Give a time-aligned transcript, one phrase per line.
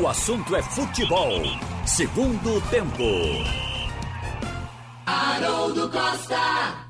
[0.00, 1.42] O assunto é futebol.
[1.84, 3.02] Segundo tempo.
[5.04, 6.88] Haroldo Costa.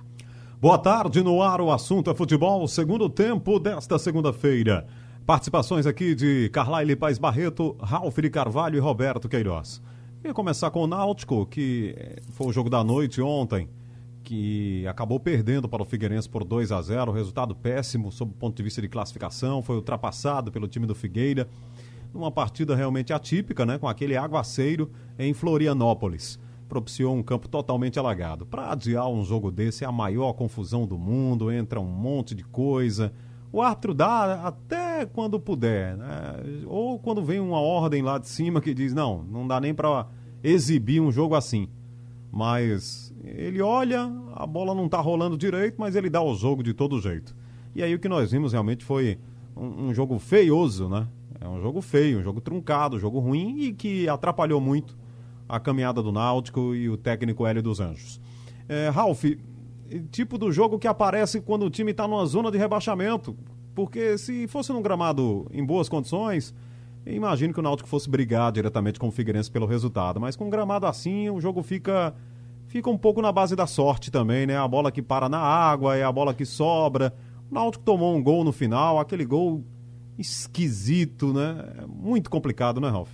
[0.60, 1.60] Boa tarde no ar.
[1.60, 2.68] O assunto é futebol.
[2.68, 4.86] Segundo tempo desta segunda-feira.
[5.26, 9.82] Participações aqui de Carlyle Paz Barreto, Ralf de Carvalho e Roberto Queiroz.
[10.24, 11.96] Ia começar com o Náutico, que
[12.30, 13.68] foi o jogo da noite ontem,
[14.22, 18.56] que acabou perdendo para o Figueirense por 2 a 0 resultado péssimo sob o ponto
[18.56, 21.48] de vista de classificação, foi ultrapassado pelo time do Figueira,
[22.12, 26.38] numa partida realmente atípica, né, com aquele aguaceiro em Florianópolis.
[26.68, 28.46] Propiciou um campo totalmente alagado.
[28.46, 32.44] Para adiar um jogo desse é a maior confusão do mundo, entra um monte de
[32.44, 33.12] coisa.
[33.52, 36.36] O árbitro dá até quando puder, né?
[36.66, 40.06] ou quando vem uma ordem lá de cima que diz: não, não dá nem para
[40.42, 41.68] exibir um jogo assim.
[42.30, 46.72] Mas ele olha, a bola não tá rolando direito, mas ele dá o jogo de
[46.72, 47.36] todo jeito.
[47.74, 49.18] E aí o que nós vimos realmente foi
[49.54, 51.06] um, um jogo feioso, né?
[51.42, 54.96] É um jogo feio, um jogo truncado, um jogo ruim e que atrapalhou muito
[55.48, 58.20] a caminhada do Náutico e o técnico Hélio dos Anjos.
[58.68, 59.24] É, Ralf,
[60.10, 63.36] tipo do jogo que aparece quando o time está numa zona de rebaixamento.
[63.74, 66.54] Porque se fosse num gramado em boas condições,
[67.04, 70.20] imagino que o Náutico fosse brigar diretamente com o Figueirense pelo resultado.
[70.20, 72.14] Mas com um gramado assim, o jogo fica
[72.68, 74.56] fica um pouco na base da sorte também, né?
[74.56, 77.12] A bola que para na água, é a bola que sobra.
[77.50, 79.64] O Náutico tomou um gol no final, aquele gol
[80.18, 81.84] esquisito, né?
[81.88, 83.10] Muito complicado, né, Ralf?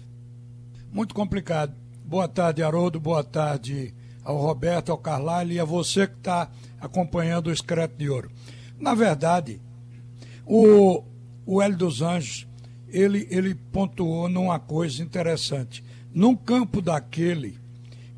[0.90, 1.74] Muito complicado.
[2.04, 2.98] Boa tarde, Haroldo.
[2.98, 8.08] Boa tarde ao Roberto, ao Carlyle e a você que está acompanhando o Excreto de
[8.10, 8.30] Ouro.
[8.78, 9.60] Na verdade,
[10.44, 11.02] o,
[11.44, 12.46] o Hélio dos Anjos,
[12.88, 15.84] ele, ele pontuou numa coisa interessante.
[16.12, 17.58] Num campo daquele,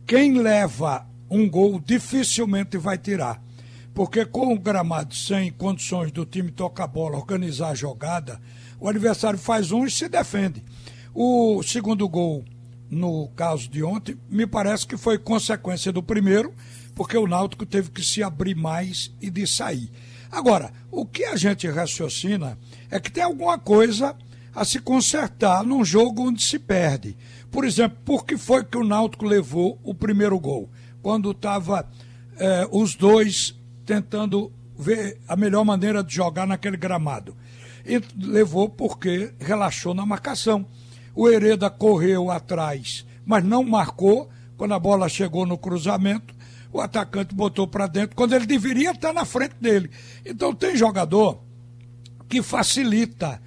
[0.06, 3.42] quem leva um gol dificilmente vai tirar.
[3.94, 8.40] Porque com o gramado sem condições do time tocar a bola, organizar a jogada,
[8.80, 10.64] o adversário faz um e se defende.
[11.14, 12.44] O segundo gol,
[12.90, 16.52] no caso de ontem, me parece que foi consequência do primeiro,
[16.94, 19.90] porque o Náutico teve que se abrir mais e de sair.
[20.30, 22.58] Agora, o que a gente raciocina
[22.90, 24.16] é que tem alguma coisa
[24.54, 27.16] a se consertar num jogo onde se perde.
[27.50, 30.68] Por exemplo, por que foi que o Náutico levou o primeiro gol?
[31.02, 31.88] Quando estava
[32.36, 33.54] eh, os dois
[33.84, 37.36] tentando ver a melhor maneira de jogar naquele gramado.
[37.84, 40.66] E levou porque relaxou na marcação.
[41.14, 44.28] O Hereda correu atrás, mas não marcou.
[44.56, 46.34] Quando a bola chegou no cruzamento,
[46.72, 49.90] o atacante botou para dentro, quando ele deveria estar na frente dele.
[50.24, 51.40] Então tem jogador
[52.28, 53.40] que facilita.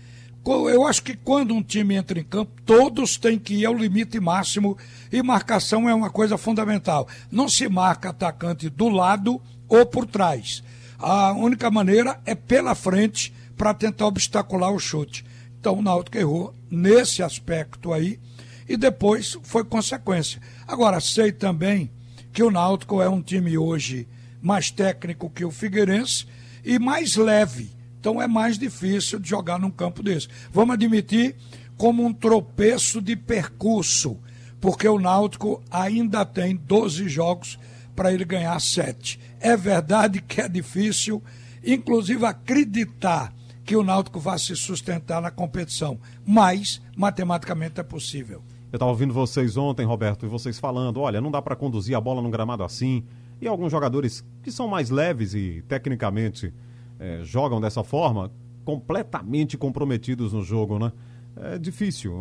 [0.46, 4.20] Eu acho que quando um time entra em campo, todos têm que ir ao limite
[4.20, 4.78] máximo
[5.10, 7.08] e marcação é uma coisa fundamental.
[7.32, 10.62] Não se marca atacante do lado ou por trás.
[11.00, 15.26] A única maneira é pela frente para tentar obstacular o chute.
[15.60, 18.20] Então o Náutico errou nesse aspecto aí
[18.68, 20.42] e depois foi consequência.
[20.68, 21.92] Agora, sei também
[22.32, 24.08] que o Náutico é um time hoje
[24.42, 26.26] mais técnico que o Figueirense
[26.66, 27.72] e mais leve.
[28.00, 30.28] Então é mais difícil de jogar num campo desse.
[30.52, 31.36] Vamos admitir
[31.78, 34.20] como um tropeço de percurso,
[34.60, 37.58] porque o Náutico ainda tem 12 jogos
[37.96, 39.20] para ele ganhar 7.
[39.40, 41.24] É verdade que é difícil,
[41.64, 48.44] inclusive acreditar que o Náutico vá se sustentar na competição, mas matematicamente é possível.
[48.72, 52.02] Eu estava ouvindo vocês ontem, Roberto, e vocês falando, olha, não dá para conduzir a
[52.02, 53.06] bola num gramado assim.
[53.40, 56.54] E alguns jogadores que são mais leves e tecnicamente
[57.00, 58.32] é, jogam dessa forma,
[58.66, 60.92] completamente comprometidos no jogo, né?
[61.36, 62.16] É difícil.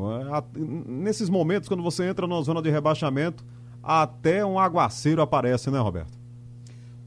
[0.87, 3.45] Nesses momentos, quando você entra numa zona de rebaixamento,
[3.83, 6.22] até um aguaceiro aparece, né, Roberto?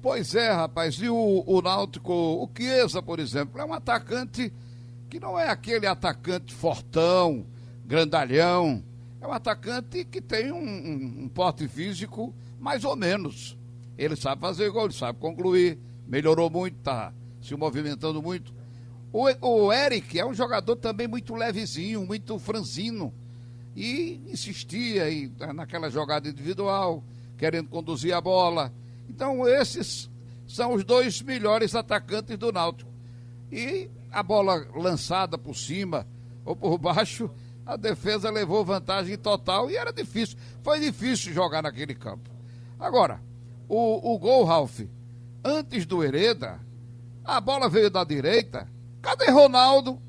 [0.05, 1.01] Pois é, rapaz.
[1.01, 4.53] E o, o Náutico, o Chiesa, por exemplo, é um atacante
[5.09, 7.43] que não é aquele atacante fortão,
[7.83, 8.83] grandalhão.
[9.19, 13.57] É um atacante que tem um, um, um porte físico mais ou menos.
[13.97, 15.79] Ele sabe fazer gol, ele sabe concluir.
[16.07, 17.11] Melhorou muito, tá
[17.41, 18.53] se movimentando muito.
[19.11, 23.11] O, o Eric é um jogador também muito levezinho, muito franzino.
[23.75, 27.03] E insistia em, naquela jogada individual,
[27.40, 28.72] querendo conduzir a bola
[29.09, 30.09] então, esses
[30.47, 32.91] são os dois melhores atacantes do Náutico.
[33.52, 36.07] E a bola lançada por cima
[36.43, 37.29] ou por baixo,
[37.66, 40.37] a defesa levou vantagem total e era difícil.
[40.63, 42.29] Foi difícil jogar naquele campo.
[42.79, 43.19] Agora,
[43.67, 44.81] o, o gol, Ralf,
[45.43, 46.59] antes do Hereda,
[47.23, 48.67] a bola veio da direita.
[49.01, 49.99] Cadê Ronaldo?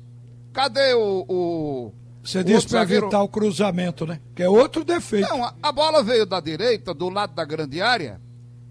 [0.53, 1.25] Cadê o.
[1.27, 1.93] o
[2.23, 4.19] Você disse para evitar o cruzamento, né?
[4.35, 5.29] Que é outro defeito.
[5.29, 8.21] Não, a, a bola veio da direita, do lado da grande área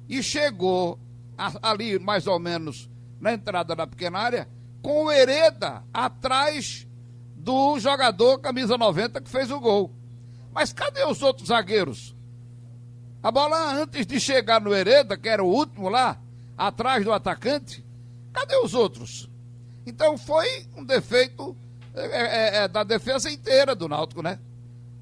[0.09, 0.99] e chegou
[1.37, 4.49] a, ali mais ou menos na entrada da pequena área
[4.83, 6.87] com o Hereda atrás
[7.35, 9.93] do jogador camisa 90 que fez o gol.
[10.53, 12.15] Mas cadê os outros zagueiros?
[13.23, 16.21] A bola antes de chegar no Hereda, que era o último lá,
[16.57, 17.85] atrás do atacante,
[18.33, 19.29] cadê os outros?
[19.85, 21.57] Então foi um defeito
[21.95, 24.39] é, é, é, da defesa inteira do Náutico, né?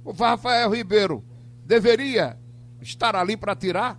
[0.05, 1.25] O Rafael Ribeiro
[1.65, 2.39] deveria
[2.81, 3.99] estar ali para tirar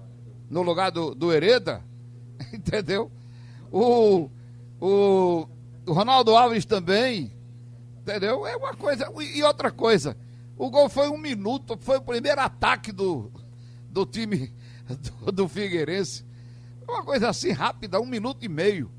[0.50, 1.84] no lugar do, do Hereda,
[2.54, 3.12] entendeu?
[3.72, 4.30] O,
[4.80, 5.48] o,
[5.86, 7.32] o Ronaldo Alves também,
[8.00, 8.46] entendeu?
[8.46, 9.12] É uma coisa.
[9.20, 10.16] E outra coisa,
[10.58, 13.32] o gol foi um minuto, foi o primeiro ataque do,
[13.90, 14.54] do time
[15.26, 16.24] do, do Figueirense.
[16.88, 18.92] Uma coisa assim rápida, um minuto e meio.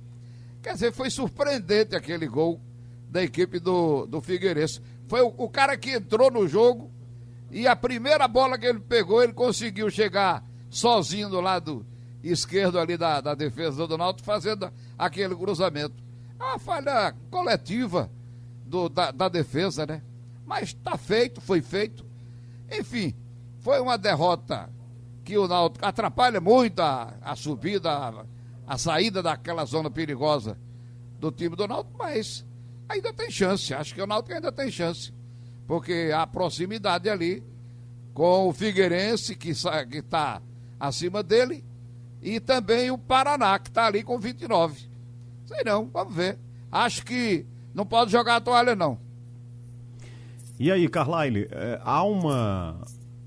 [0.62, 2.60] Quer dizer, foi surpreendente aquele gol
[3.08, 4.80] da equipe do, do Figueirense.
[5.06, 6.90] Foi o, o cara que entrou no jogo
[7.50, 11.86] e a primeira bola que ele pegou, ele conseguiu chegar sozinho do lado
[12.22, 15.94] esquerdo ali da, da defesa do Náutico, fazendo aquele cruzamento.
[16.38, 18.10] É uma falha coletiva
[18.64, 20.02] do, da, da defesa, né?
[20.44, 22.04] Mas está feito, foi feito.
[22.70, 23.14] Enfim,
[23.60, 24.68] foi uma derrota
[25.24, 28.24] que o Náutico atrapalha muito a, a subida, a,
[28.66, 30.58] a saída daquela zona perigosa
[31.18, 32.44] do time do Náutico, mas
[32.88, 33.72] ainda tem chance.
[33.72, 35.12] Acho que o Náutico ainda tem chance.
[35.66, 37.42] Porque a proximidade ali
[38.14, 40.40] com o Figueirense, que está
[40.78, 41.64] acima dele,
[42.22, 44.88] e também o Paraná, que está ali com 29.
[45.46, 46.38] Sei não, vamos ver.
[46.70, 48.98] Acho que não pode jogar a toalha, não.
[50.58, 52.80] E aí, Carlyle, é, há uma,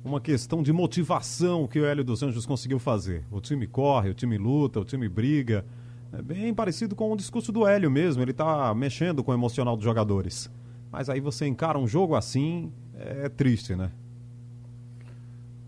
[0.04, 3.24] uma questão de motivação que o Hélio dos Anjos conseguiu fazer.
[3.32, 5.64] O time corre, o time luta, o time briga.
[6.12, 9.76] É bem parecido com o discurso do Hélio mesmo, ele está mexendo com o emocional
[9.76, 10.50] dos jogadores.
[10.92, 13.92] Mas aí você encara um jogo assim, é triste, né?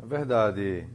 [0.02, 0.88] É verdade,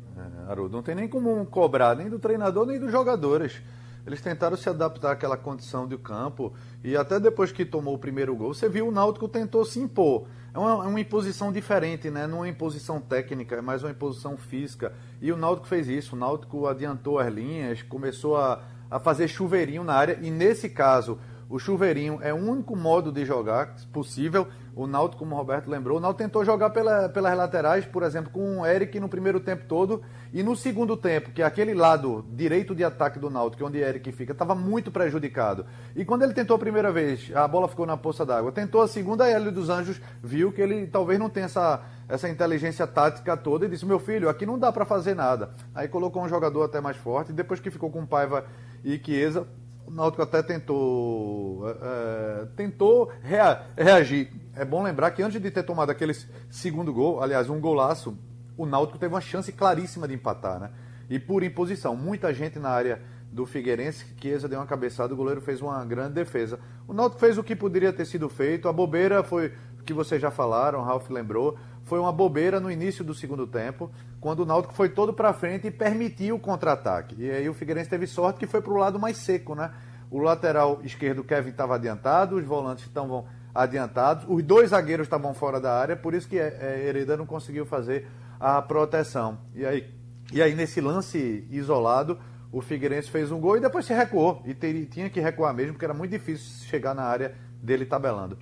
[0.46, 0.76] Haroldo.
[0.76, 3.60] Não tem nem como cobrar, nem do treinador, nem dos jogadores.
[4.06, 6.54] Eles tentaram se adaptar àquela condição do campo
[6.84, 10.28] e até depois que tomou o primeiro gol, você viu o Náutico tentou se impor.
[10.54, 12.26] É uma, é uma imposição diferente, né?
[12.26, 14.92] Não é uma imposição técnica, é mais uma imposição física.
[15.20, 16.14] E o Náutico fez isso.
[16.14, 21.18] O Náutico adiantou as linhas, começou a, a fazer chuveirinho na área e nesse caso
[21.48, 24.46] o chuveirinho é o único modo de jogar possível.
[24.76, 28.30] O Náutico, como o Roberto lembrou, o Náutico tentou jogar pela, pelas laterais, por exemplo,
[28.30, 30.02] com o Eric no primeiro tempo todo.
[30.34, 34.12] E no segundo tempo, que é aquele lado direito de ataque do Náutico, onde Eric
[34.12, 35.64] fica, estava muito prejudicado.
[35.94, 38.52] E quando ele tentou a primeira vez, a bola ficou na poça d'água.
[38.52, 42.28] Tentou a segunda, a Hélio dos Anjos viu que ele talvez não tenha essa, essa
[42.28, 45.54] inteligência tática toda e disse: Meu filho, aqui não dá para fazer nada.
[45.74, 47.32] Aí colocou um jogador até mais forte.
[47.32, 48.44] Depois que ficou com Paiva
[48.84, 49.48] e Chiesa,
[49.86, 54.32] o Náutico até tentou, é, tentou rea, reagir.
[54.54, 56.12] É bom lembrar que antes de ter tomado aquele
[56.50, 58.18] segundo gol, aliás, um golaço,
[58.56, 60.70] o Náutico teve uma chance claríssima de empatar, né?
[61.08, 63.00] E por imposição, muita gente na área
[63.30, 66.58] do Figueirense, Chiesa deu uma cabeçada, o goleiro fez uma grande defesa.
[66.88, 70.20] O Náutico fez o que poderia ter sido feito, a bobeira foi o que vocês
[70.20, 71.56] já falaram, o Ralf lembrou,
[71.86, 73.90] foi uma bobeira no início do segundo tempo,
[74.20, 77.14] quando o Náutico foi todo para frente e permitiu o contra-ataque.
[77.16, 79.72] E aí o Figueirense teve sorte que foi para o lado mais seco, né?
[80.10, 85.60] O lateral esquerdo, Kevin, estava adiantado, os volantes estavam adiantados, os dois zagueiros estavam fora
[85.60, 88.08] da área, por isso que é, Hereda não conseguiu fazer
[88.38, 89.38] a proteção.
[89.54, 89.88] E aí,
[90.32, 92.18] e aí, nesse lance isolado,
[92.50, 94.42] o Figueirense fez um gol e depois se recuou.
[94.44, 98.36] E teria, tinha que recuar mesmo, porque era muito difícil chegar na área dele tabelando.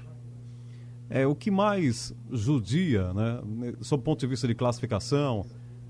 [1.11, 3.41] É, o que mais judia, né,
[3.81, 5.45] sob o ponto de vista de classificação,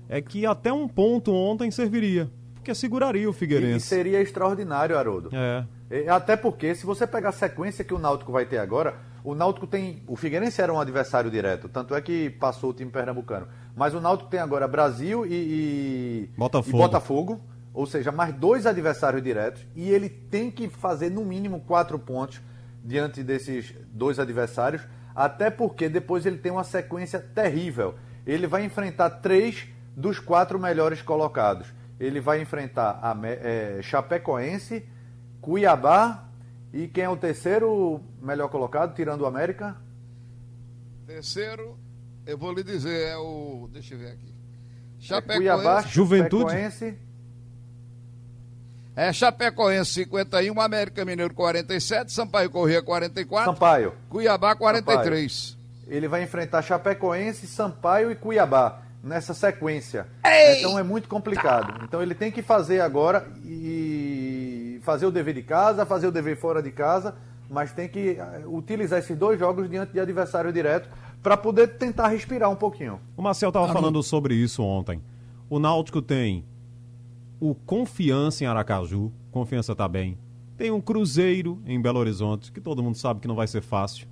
[0.09, 2.29] é que até um ponto ontem serviria.
[2.53, 3.85] Porque seguraria o Figueirense.
[3.85, 5.29] E seria extraordinário, Haroldo.
[5.33, 5.65] É.
[6.09, 9.67] Até porque, se você pegar a sequência que o Náutico vai ter agora, o Náutico
[9.67, 10.01] tem.
[10.07, 13.47] O Figueirense era um adversário direto, tanto é que passou o time pernambucano.
[13.75, 16.77] Mas o Náutico tem agora Brasil e, e, Botafogo.
[16.77, 17.41] e Botafogo,
[17.73, 22.41] ou seja, mais dois adversários diretos, e ele tem que fazer no mínimo quatro pontos
[22.83, 24.81] diante desses dois adversários,
[25.15, 27.95] até porque depois ele tem uma sequência terrível.
[28.27, 31.73] Ele vai enfrentar três dos quatro melhores colocados.
[31.99, 34.85] Ele vai enfrentar a é, Chapecoense,
[35.39, 36.25] Cuiabá
[36.73, 39.77] e quem é o terceiro melhor colocado, tirando o América?
[41.07, 41.77] Terceiro,
[42.25, 43.69] eu vou lhe dizer, é o.
[43.71, 44.33] Deixa eu ver aqui.
[44.99, 45.47] Chapecoense.
[45.47, 46.51] É Cuiabá, Juventude.
[46.51, 47.04] Chapecoense.
[48.95, 53.51] É Chapecoense 51, América Mineiro 47, Sampaio Corrêa 44.
[53.51, 53.93] Sampaio.
[54.09, 55.33] Cuiabá 43.
[55.33, 55.65] Sampaio.
[55.87, 60.07] Ele vai enfrentar Chapecoense, Sampaio e Cuiabá nessa sequência.
[60.25, 60.59] Ei!
[60.59, 61.83] Então é muito complicado.
[61.83, 66.37] Então ele tem que fazer agora e fazer o dever de casa, fazer o dever
[66.37, 67.15] fora de casa,
[67.49, 70.89] mas tem que eh, utilizar esses dois jogos diante de adversário direto
[71.21, 72.99] para poder tentar respirar um pouquinho.
[73.17, 75.01] O Marcel estava falando sobre isso ontem.
[75.49, 76.45] O Náutico tem
[77.39, 80.17] o Confiança em Aracaju, Confiança está bem.
[80.57, 84.07] Tem um Cruzeiro em Belo Horizonte, que todo mundo sabe que não vai ser fácil.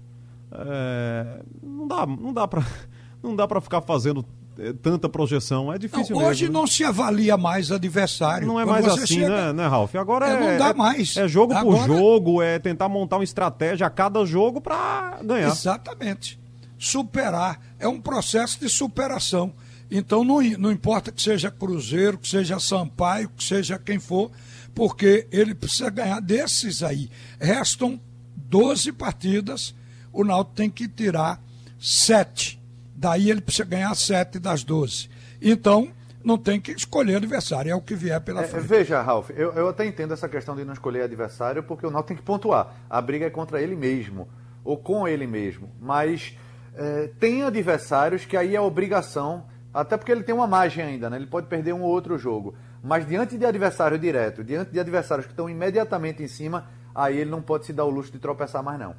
[0.52, 1.42] É...
[1.62, 2.64] não dá, não dá para
[3.24, 4.26] não dá para ficar fazendo
[4.60, 5.74] é, tanta projeção.
[5.74, 6.60] É difícil não, Hoje mesmo, né?
[6.60, 8.48] não se avalia mais adversário.
[8.48, 9.30] Não é mais assim, chega...
[9.30, 9.96] né, né, Ralf?
[9.96, 11.18] Agora é, não dá mais.
[11.18, 11.78] É jogo Agora...
[11.80, 15.48] por jogo, é tentar montar uma estratégia a cada jogo para ganhar.
[15.48, 16.40] Exatamente.
[16.78, 17.60] Superar.
[17.80, 19.54] É um processo de superação.
[19.96, 24.32] Então não, não importa que seja Cruzeiro, que seja Sampaio, que seja quem for,
[24.74, 27.12] porque ele precisa ganhar desses aí.
[27.40, 28.02] Restam
[28.36, 29.76] 12 partidas,
[30.12, 31.40] o Náutico tem que tirar
[31.80, 32.60] 7.
[32.96, 35.12] Daí ele precisa ganhar 7 das 12.
[35.40, 35.92] Então,
[36.24, 38.66] não tem que escolher adversário, é o que vier pela é, frente.
[38.66, 42.08] Veja, Ralf, eu, eu até entendo essa questão de não escolher adversário, porque o Náutico
[42.08, 42.74] tem que pontuar.
[42.90, 44.28] A briga é contra ele mesmo,
[44.64, 45.70] ou com ele mesmo.
[45.80, 46.36] Mas
[46.76, 51.18] é, tem adversários que aí é obrigação, até porque ele tem uma margem ainda, né?
[51.18, 52.54] Ele pode perder um ou outro jogo.
[52.84, 57.30] Mas diante de adversário direto, diante de adversários que estão imediatamente em cima, aí ele
[57.32, 58.96] não pode se dar o luxo de tropeçar mais, não.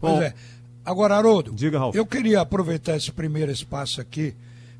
[0.00, 0.34] Pois Bom, é.
[0.84, 1.94] Agora, Haroldo, diga, Ralf.
[1.94, 4.34] eu queria aproveitar esse primeiro espaço aqui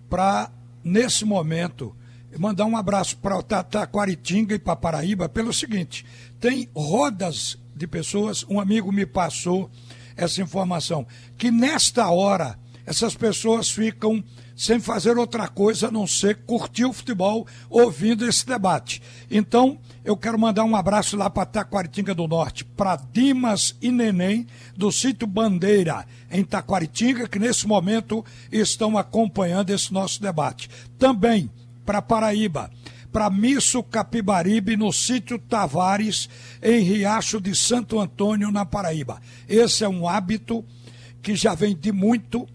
[0.09, 0.51] para
[0.83, 1.95] nesse momento,
[2.39, 6.07] mandar um abraço para Taquaritinga e para Paraíba pelo seguinte:
[6.41, 9.71] tem rodas de pessoas, um amigo me passou
[10.17, 11.07] essa informação,
[11.37, 12.59] que nesta hora
[12.89, 14.25] essas pessoas ficam
[14.57, 19.03] sem fazer outra coisa a não ser curtir o futebol ouvindo esse debate.
[19.31, 24.47] Então, eu quero mandar um abraço lá para Taquaritinga do Norte, para Dimas e Neném,
[24.75, 30.71] do sítio Bandeira, em Taquaritinga, que nesse momento estão acompanhando esse nosso debate.
[30.99, 31.51] Também
[31.85, 32.71] para Paraíba,
[33.13, 36.27] para Misso Capibaribe, no sítio Tavares,
[36.63, 39.21] em Riacho de Santo Antônio, na Paraíba.
[39.47, 40.65] Esse é um hábito
[41.21, 42.49] que já vem de muito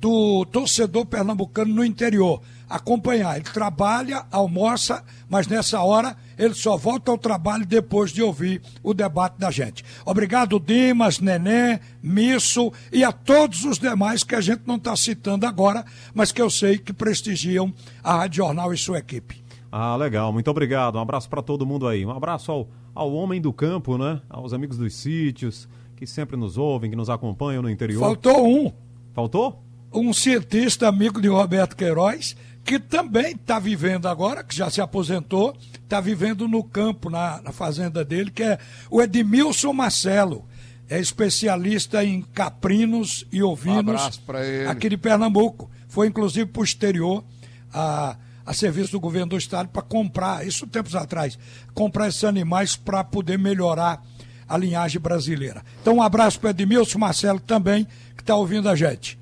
[0.00, 2.40] do torcedor pernambucano no interior.
[2.68, 3.36] Acompanhar.
[3.36, 8.94] Ele trabalha, almoça, mas nessa hora ele só volta ao trabalho depois de ouvir o
[8.94, 9.84] debate da gente.
[10.06, 15.46] Obrigado, Dimas, Neném, Misso e a todos os demais que a gente não está citando
[15.46, 19.44] agora, mas que eu sei que prestigiam a Rádio Jornal e sua equipe.
[19.70, 20.32] Ah, legal.
[20.32, 20.96] Muito obrigado.
[20.96, 22.06] Um abraço para todo mundo aí.
[22.06, 24.20] Um abraço ao, ao homem do campo, né?
[24.30, 28.00] Aos amigos dos sítios, que sempre nos ouvem, que nos acompanham no interior.
[28.00, 28.72] Faltou um.
[29.12, 29.62] Faltou?
[29.92, 35.56] Um cientista amigo de Roberto Queiroz, que também está vivendo agora, que já se aposentou,
[35.82, 38.58] está vivendo no campo, na, na, fazenda dele, que é
[38.90, 40.46] o Edmilson Marcelo.
[40.88, 44.20] É especialista em caprinos e ovinos
[44.66, 45.70] um aqui de Pernambuco.
[45.88, 47.24] Foi inclusive posterior
[47.72, 51.38] a, a serviço do governo do estado para comprar, isso tempos atrás,
[51.74, 54.02] comprar esses animais para poder melhorar
[54.48, 55.62] a linhagem brasileira.
[55.80, 59.19] Então, um abraço para o Edmilson Marcelo também, que está ouvindo a gente.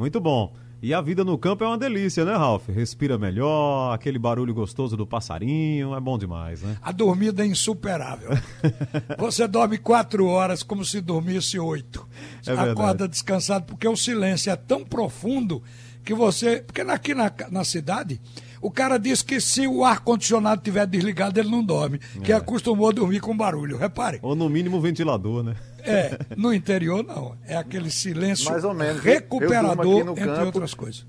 [0.00, 0.50] Muito bom.
[0.82, 2.66] E a vida no campo é uma delícia, né, Ralf?
[2.70, 6.78] Respira melhor, aquele barulho gostoso do passarinho, é bom demais, né?
[6.80, 8.30] A dormida é insuperável.
[9.18, 12.08] Você dorme quatro horas como se dormisse oito.
[12.46, 15.62] É Acorda descansado, porque o silêncio é tão profundo
[16.02, 16.62] que você.
[16.62, 18.18] Porque aqui na, na cidade,
[18.62, 22.20] o cara diz que se o ar-condicionado estiver desligado, ele não dorme, é.
[22.20, 24.18] que acostumou a dormir com barulho, repare.
[24.22, 25.56] Ou no mínimo o ventilador, né?
[25.84, 27.36] É, no interior não.
[27.46, 29.02] É aquele silêncio Mais ou menos.
[29.02, 31.06] recuperador, entre campo, outras coisas.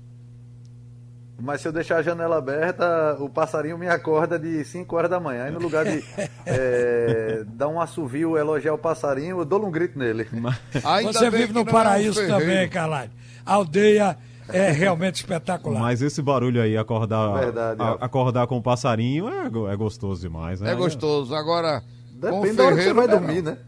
[1.40, 5.18] Mas se eu deixar a janela aberta, o passarinho me acorda de 5 horas da
[5.18, 5.44] manhã.
[5.44, 6.02] Aí no lugar de
[6.46, 10.28] é, dar um assovio, elogiar o passarinho, eu dou um grito nele.
[11.02, 13.10] Você vive no paraíso é um também, Carlalho.
[13.44, 14.16] aldeia
[14.48, 15.80] é realmente espetacular.
[15.80, 20.60] Mas esse barulho aí, acordar, Verdade, a, acordar com o passarinho, é, é gostoso demais.
[20.60, 20.70] Né?
[20.70, 21.34] É gostoso.
[21.34, 23.58] Agora, Depende da hora que você vai dormir, né?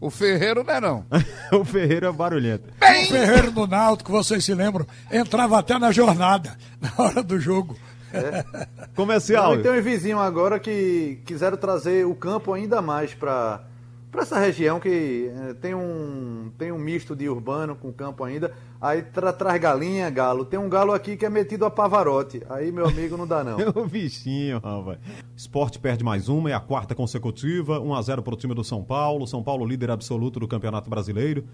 [0.00, 1.04] O Ferreiro não é não.
[1.52, 2.64] o Ferreiro é barulhento.
[2.78, 3.04] Bem...
[3.04, 7.76] O Ferreiro do Náutico, vocês se lembram, entrava até na jornada, na hora do jogo.
[8.12, 8.66] É.
[8.96, 9.56] Comercial.
[9.56, 13.62] Não, tem um vizinho agora que quiseram trazer o campo ainda mais para
[14.10, 18.52] para essa região que é, tem um tem um misto de urbano com campo ainda.
[18.80, 20.44] Aí tra, traz galinha, galo.
[20.44, 22.42] Tem um galo aqui que é metido a Pavarote.
[22.48, 23.58] Aí, meu amigo, não dá não.
[23.76, 24.98] o bichinho, rapaz.
[25.36, 27.78] Esporte perde mais uma, é a quarta consecutiva.
[27.78, 29.26] 1 a 0 para o time do São Paulo.
[29.26, 31.44] São Paulo líder absoluto do Campeonato Brasileiro.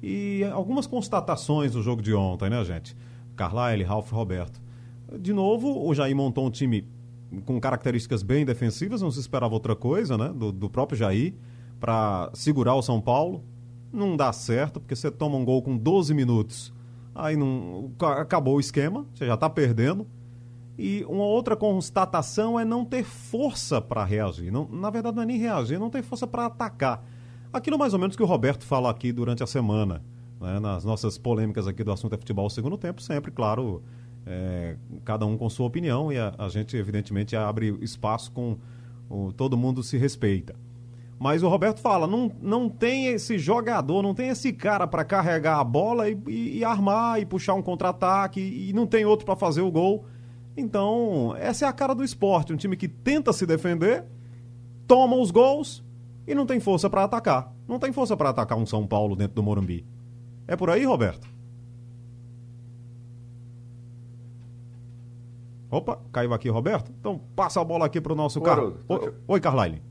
[0.00, 2.96] E algumas constatações do jogo de ontem, né, gente?
[3.34, 4.60] Carlyle, Ralf Roberto.
[5.18, 6.86] De novo, o Jair montou um time
[7.44, 10.32] com características bem defensivas, não se esperava outra coisa, né?
[10.32, 11.34] Do, do próprio Jair
[11.80, 13.42] para segurar o São Paulo.
[13.92, 16.75] Não dá certo, porque você toma um gol com 12 minutos.
[17.16, 20.06] Aí não, acabou o esquema, você já está perdendo.
[20.78, 24.52] E uma outra constatação é não ter força para reagir.
[24.52, 27.02] Não, na verdade, não é nem reagir, não tem força para atacar.
[27.50, 30.04] Aquilo mais ou menos que o Roberto fala aqui durante a semana,
[30.38, 33.82] né, nas nossas polêmicas aqui do assunto é futebol segundo tempo, sempre, claro,
[34.26, 38.58] é, cada um com sua opinião e a, a gente, evidentemente, abre espaço com
[39.08, 40.54] o, todo mundo se respeita.
[41.18, 45.58] Mas o Roberto fala, não, não tem esse jogador, não tem esse cara para carregar
[45.58, 49.24] a bola e, e, e, armar e puxar um contra-ataque e, e não tem outro
[49.24, 50.04] para fazer o gol.
[50.56, 54.04] Então, essa é a cara do esporte, um time que tenta se defender,
[54.86, 55.82] toma os gols
[56.26, 57.54] e não tem força para atacar.
[57.66, 59.86] Não tem força para atacar um São Paulo dentro do Morumbi.
[60.46, 61.26] É por aí, Roberto?
[65.70, 66.92] Opa, caiu aqui, Roberto.
[67.00, 68.78] Então passa a bola aqui para o nosso carro.
[68.88, 69.82] Oi, Oi Carlyle.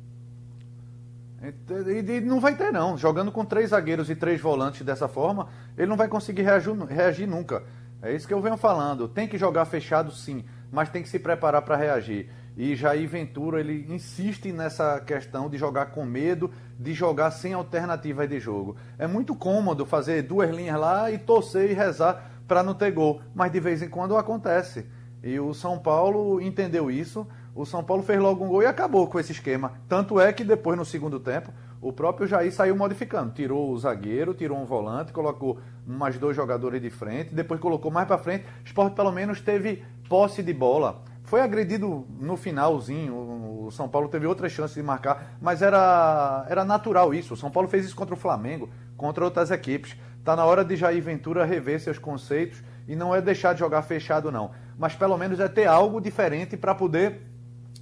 [1.50, 2.98] E, não vai ter, não.
[2.98, 7.28] Jogando com três zagueiros e três volantes dessa forma, ele não vai conseguir reagir, reagir
[7.28, 7.64] nunca.
[8.02, 9.08] É isso que eu venho falando.
[9.08, 12.30] Tem que jogar fechado, sim, mas tem que se preparar para reagir.
[12.58, 16.50] E Jair Ventura, ele insiste nessa questão de jogar com medo,
[16.80, 18.78] de jogar sem alternativas de jogo.
[18.98, 23.22] É muito cômodo fazer duas linhas lá e torcer e rezar para não ter gol,
[23.34, 24.86] mas de vez em quando acontece.
[25.22, 27.28] E o São Paulo entendeu isso.
[27.55, 29.71] O São Paulo fez logo um gol e acabou com esse esquema.
[29.88, 33.31] Tanto é que depois, no segundo tempo, o próprio Jair saiu modificando.
[33.31, 38.07] Tirou o zagueiro, tirou um volante, colocou mais dois jogadores de frente, depois colocou mais
[38.07, 38.43] para frente.
[38.62, 41.01] O Sport pelo menos teve posse de bola.
[41.24, 43.65] Foi agredido no finalzinho.
[43.65, 47.35] O São Paulo teve outras chances de marcar, mas era, era natural isso.
[47.35, 49.95] O São Paulo fez isso contra o Flamengo, contra outras equipes.
[50.19, 53.81] Está na hora de Jair Ventura rever seus conceitos e não é deixar de jogar
[53.81, 57.21] fechado, não mas pelo menos é ter algo diferente para poder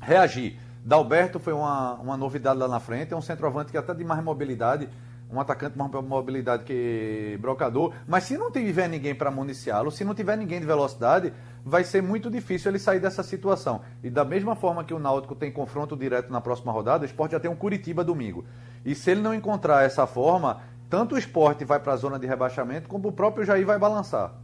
[0.04, 0.60] reagir.
[0.86, 4.22] Dalberto foi uma, uma novidade lá na frente, é um centroavante que até de mais
[4.22, 4.90] mobilidade,
[5.32, 10.14] um atacante mais mobilidade que brocador, mas se não tiver ninguém para municiá-lo, se não
[10.14, 11.34] tiver ninguém de velocidade,
[11.66, 13.82] vai ser muito difícil ele sair dessa situação.
[14.04, 17.32] E da mesma forma que o Náutico tem confronto direto na próxima rodada, o esporte
[17.32, 18.46] já tem um Curitiba domingo.
[18.86, 22.28] E se ele não encontrar essa forma, tanto o esporte vai para a zona de
[22.28, 24.43] rebaixamento, como o próprio Jair vai balançar.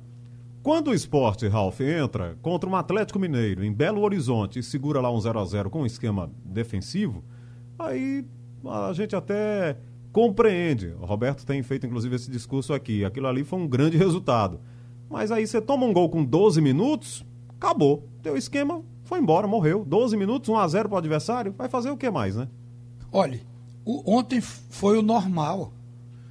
[0.69, 5.11] Quando o esporte, Ralf, entra contra um Atlético Mineiro em Belo Horizonte e segura lá
[5.11, 7.23] um 0 a 0 com um esquema defensivo,
[7.79, 8.23] aí
[8.63, 9.79] a gente até
[10.11, 10.93] compreende.
[11.01, 13.03] O Roberto tem feito, inclusive, esse discurso aqui.
[13.03, 14.59] Aquilo ali foi um grande resultado.
[15.09, 17.25] Mas aí você toma um gol com 12 minutos,
[17.57, 18.07] acabou.
[18.21, 19.83] Teu esquema foi embora, morreu.
[19.83, 22.47] 12 minutos, 1 a 0 para o adversário, vai fazer o que mais, né?
[23.11, 23.41] Olhe,
[23.83, 25.73] o, ontem foi o normal.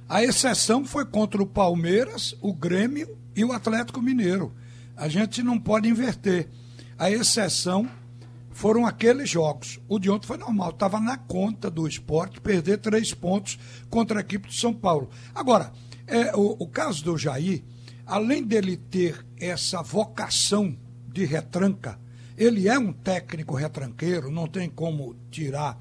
[0.07, 4.53] A exceção foi contra o Palmeiras, o Grêmio e o Atlético Mineiro.
[4.97, 6.49] A gente não pode inverter.
[6.97, 7.89] A exceção
[8.51, 9.79] foram aqueles jogos.
[9.87, 13.57] O de ontem foi normal, estava na conta do esporte perder três pontos
[13.89, 15.09] contra a equipe de São Paulo.
[15.33, 15.71] Agora,
[16.05, 17.63] é, o, o caso do Jair,
[18.05, 21.97] além dele ter essa vocação de retranca,
[22.37, 25.79] ele é um técnico retranqueiro, não tem como tirar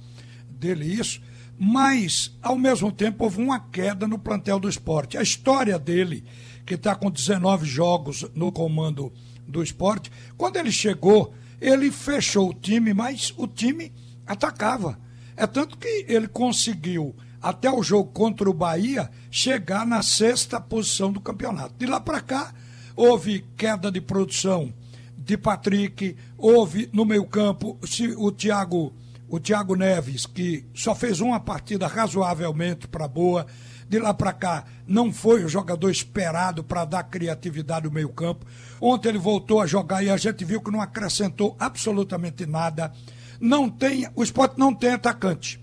[0.48, 1.20] dele isso,
[1.58, 5.18] mas, ao mesmo tempo, houve uma queda no plantel do esporte.
[5.18, 6.22] A história dele
[6.68, 9.10] que está com 19 jogos no comando
[9.46, 10.12] do esporte.
[10.36, 13.90] Quando ele chegou, ele fechou o time, mas o time
[14.26, 14.98] atacava.
[15.34, 21.10] É tanto que ele conseguiu, até o jogo contra o Bahia, chegar na sexta posição
[21.10, 21.74] do campeonato.
[21.78, 22.52] De lá para cá,
[22.94, 24.70] houve queda de produção
[25.16, 27.78] de Patrick, houve no meio-campo
[28.18, 28.92] o Thiago,
[29.26, 33.46] o Thiago Neves, que só fez uma partida razoavelmente para boa
[33.88, 38.46] de lá para cá não foi o jogador esperado para dar criatividade no meio-campo.
[38.80, 42.92] Ontem ele voltou a jogar e a gente viu que não acrescentou absolutamente nada.
[43.40, 45.60] Não tem, o esporte não tem atacante,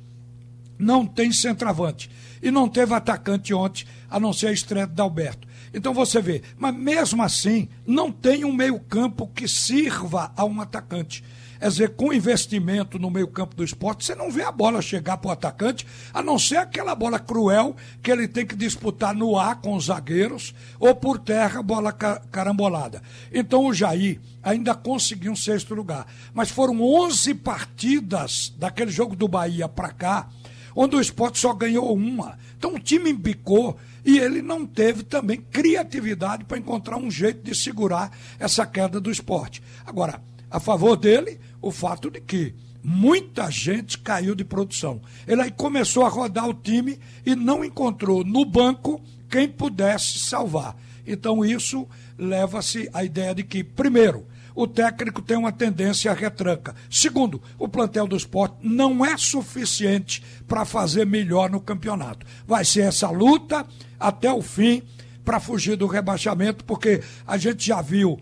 [0.78, 2.10] não tem centroavante
[2.42, 5.48] e não teve atacante ontem, a não ser a estreia do Alberto.
[5.74, 11.24] Então você vê, mas mesmo assim, não tem um meio-campo que sirva a um atacante.
[11.60, 15.30] Quer dizer, com investimento no meio-campo do esporte, você não vê a bola chegar para
[15.30, 19.62] o atacante, a não ser aquela bola cruel que ele tem que disputar no ar
[19.62, 23.02] com os zagueiros ou por terra, bola carambolada.
[23.34, 26.06] Então o Jair ainda conseguiu um sexto lugar.
[26.34, 30.30] Mas foram 11 partidas daquele jogo do Bahia para cá,
[30.76, 32.38] onde o esporte só ganhou uma.
[32.58, 37.56] Então o time embicou e ele não teve também criatividade para encontrar um jeito de
[37.56, 39.64] segurar essa queda do esporte.
[39.86, 45.02] Agora, a favor dele, o fato de que muita gente caiu de produção.
[45.28, 50.78] Ele aí começou a rodar o time e não encontrou no banco quem pudesse salvar.
[51.08, 51.88] Então isso
[52.20, 56.76] leva-se à ideia de que, primeiro, o técnico tem uma tendência à retranca.
[56.88, 62.28] Segundo, o plantel do esporte não é suficiente para fazer melhor no campeonato.
[62.46, 63.66] Vai ser essa luta
[64.00, 64.84] até o fim
[65.24, 68.20] para fugir do rebaixamento, porque a gente já viu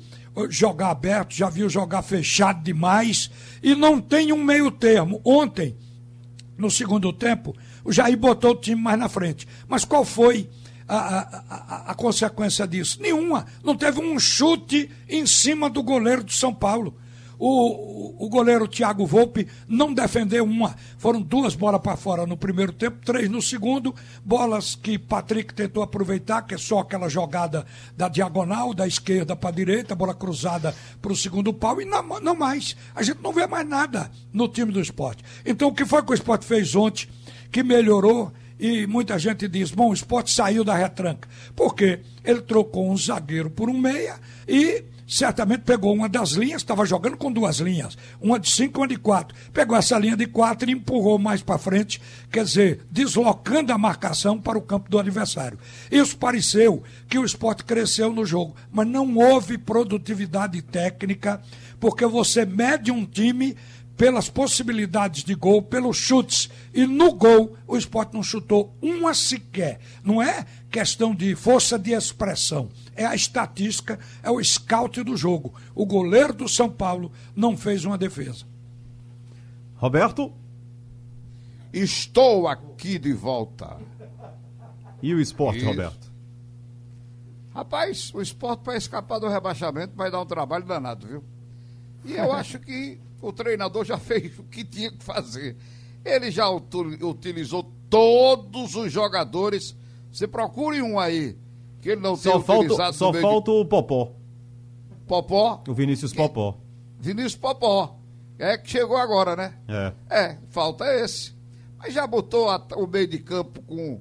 [0.49, 3.29] jogar aberto, já viu jogar fechado demais
[3.61, 5.21] e não tem um meio termo.
[5.23, 5.75] Ontem,
[6.57, 9.47] no segundo tempo, o Jair botou o time mais na frente.
[9.67, 10.49] Mas qual foi
[10.87, 13.01] a, a, a, a consequência disso?
[13.01, 13.45] Nenhuma.
[13.63, 16.97] Não teve um chute em cima do goleiro do São Paulo.
[17.37, 20.75] O, o, goleiro Thiago Volpe não defendeu uma.
[20.97, 23.93] Foram duas bolas para fora no primeiro tempo, três no segundo.
[24.23, 27.65] Bolas que Patrick tentou aproveitar, que é só aquela jogada
[27.97, 32.19] da diagonal, da esquerda para a direita, bola cruzada para o segundo pau e não,
[32.19, 32.75] não mais.
[32.95, 35.23] A gente não vê mais nada no time do esporte.
[35.45, 37.07] Então o que foi que o esporte fez ontem,
[37.51, 38.31] que melhorou?
[38.59, 41.27] E muita gente diz: bom, o esporte saiu da retranca.
[41.55, 44.15] Porque ele trocou um zagueiro por um meia
[44.47, 44.83] e
[45.17, 48.87] certamente pegou uma das linhas, estava jogando com duas linhas, uma de cinco e uma
[48.87, 49.35] de quatro.
[49.53, 54.39] Pegou essa linha de quatro e empurrou mais para frente, quer dizer, deslocando a marcação
[54.39, 55.59] para o campo do adversário.
[55.91, 61.41] Isso pareceu que o esporte cresceu no jogo, mas não houve produtividade técnica,
[61.79, 63.55] porque você mede um time
[63.95, 66.49] pelas possibilidades de gol, pelos chutes.
[66.73, 69.79] E no gol, o esporte não chutou uma sequer.
[70.03, 72.67] Não é questão de força de expressão.
[72.95, 75.53] É a estatística, é o scout do jogo.
[75.75, 78.45] O goleiro do São Paulo não fez uma defesa.
[79.75, 80.33] Roberto?
[81.71, 83.77] Estou aqui de volta.
[84.99, 85.67] E o esporte, Isso.
[85.67, 86.11] Roberto?
[87.53, 91.23] Rapaz, o esporte para escapar do rebaixamento vai dar um trabalho danado, viu?
[92.03, 95.55] E eu acho que o treinador já fez o que tinha que fazer.
[96.03, 99.75] Ele já utilizou todos os jogadores.
[100.13, 101.35] Você procure um aí
[101.81, 102.95] que ele não Só tenha falta, utilizado.
[102.95, 104.05] só falta o Popó.
[104.05, 105.03] de...
[105.07, 105.63] Popó.
[105.67, 106.57] O Vinícius Popó.
[106.99, 107.99] Vinícius Popó.
[108.39, 109.53] É que chegou agora, né?
[109.67, 109.93] É.
[110.09, 111.33] É, falta esse.
[111.77, 113.99] Mas já botou a- o meio de campo com,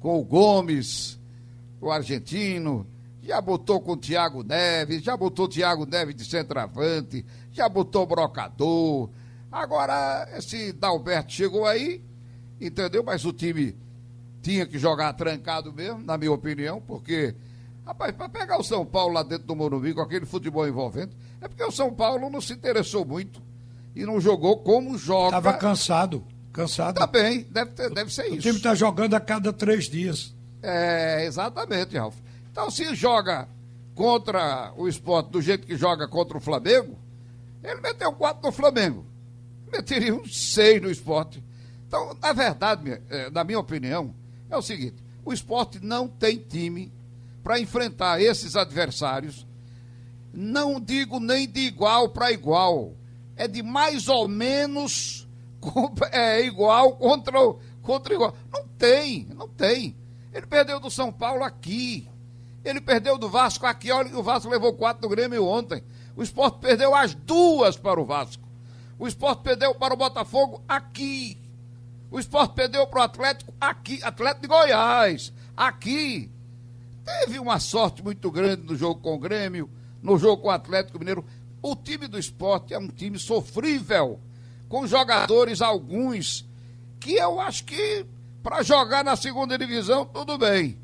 [0.00, 1.18] com o Gomes,
[1.80, 2.86] o argentino,
[3.22, 8.04] já botou com o Thiago Neves, já botou o Thiago Neves de centroavante, já botou
[8.04, 9.10] o Brocador.
[9.52, 12.02] Agora, esse Dalberto chegou aí,
[12.60, 13.02] entendeu?
[13.04, 13.76] Mas o time
[14.48, 17.34] tinha que jogar trancado mesmo, na minha opinião, porque,
[17.84, 21.46] rapaz, para pegar o São Paulo lá dentro do Morumbi com aquele futebol envolvente, é
[21.48, 23.42] porque o São Paulo não se interessou muito
[23.94, 25.36] e não jogou como joga.
[25.36, 26.24] Estava cansado.
[26.50, 26.98] Cansado.
[26.98, 28.38] Tá bem, deve, ter- deve ser O isso.
[28.40, 30.34] time está jogando a cada três dias.
[30.62, 32.16] É, exatamente, Ralf.
[32.50, 33.46] Então, se joga
[33.94, 36.96] contra o esporte do jeito que joga contra o Flamengo,
[37.62, 39.04] ele meteu quatro no Flamengo.
[39.70, 41.44] Meteria uns seis no esporte.
[41.86, 44.14] Então, na verdade, eh, na minha opinião,
[44.50, 46.92] é o seguinte: o esporte não tem time
[47.42, 49.46] para enfrentar esses adversários.
[50.32, 52.94] Não digo nem de igual para igual.
[53.36, 55.26] É de mais ou menos
[56.12, 57.38] é, igual contra,
[57.82, 58.34] contra igual.
[58.52, 59.96] Não tem, não tem.
[60.32, 62.08] Ele perdeu do São Paulo aqui.
[62.64, 63.90] Ele perdeu do Vasco aqui.
[63.90, 65.82] Olha que o Vasco levou quatro do Grêmio ontem.
[66.14, 68.46] O esporte perdeu as duas para o Vasco.
[68.98, 71.38] O esporte perdeu para o Botafogo aqui.
[72.10, 74.02] O esporte perdeu para o Atlético aqui.
[74.02, 75.32] Atlético de Goiás.
[75.56, 76.30] Aqui.
[77.04, 79.70] Teve uma sorte muito grande no jogo com o Grêmio,
[80.02, 81.24] no jogo com o Atlético Mineiro.
[81.62, 84.20] O time do esporte é um time sofrível,
[84.68, 86.46] com jogadores alguns
[87.00, 88.04] que eu acho que
[88.42, 90.78] para jogar na segunda divisão tudo bem.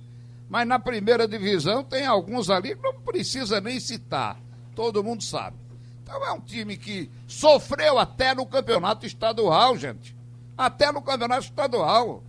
[0.49, 4.41] Mas na primeira divisão tem alguns ali que não precisa nem citar.
[4.75, 5.57] Todo mundo sabe.
[6.03, 10.14] Então é um time que sofreu até no campeonato estadual, gente.
[10.57, 12.23] Até no campeonato estadual.